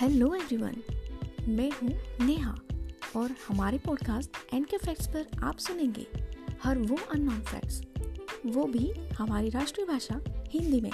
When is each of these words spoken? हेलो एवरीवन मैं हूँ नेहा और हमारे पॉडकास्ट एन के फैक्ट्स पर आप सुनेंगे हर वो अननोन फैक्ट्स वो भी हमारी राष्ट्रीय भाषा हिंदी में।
हेलो 0.00 0.34
एवरीवन 0.34 0.76
मैं 1.48 1.70
हूँ 1.70 1.90
नेहा 2.26 2.54
और 3.16 3.34
हमारे 3.48 3.78
पॉडकास्ट 3.78 4.54
एन 4.54 4.64
के 4.64 4.76
फैक्ट्स 4.76 5.06
पर 5.06 5.26
आप 5.42 5.58
सुनेंगे 5.58 6.06
हर 6.64 6.78
वो 6.78 6.98
अननोन 7.14 7.40
फैक्ट्स 7.40 7.82
वो 8.46 8.64
भी 8.64 8.92
हमारी 9.12 9.48
राष्ट्रीय 9.48 9.86
भाषा 9.86 10.20
हिंदी 10.48 10.80
में। 10.80 10.92